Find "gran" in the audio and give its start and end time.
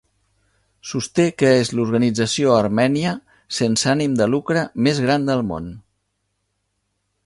5.09-5.33